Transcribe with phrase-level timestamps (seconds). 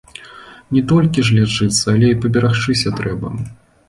[0.77, 3.27] Не толькі ж лячыцца, але і паберагчыся трэба.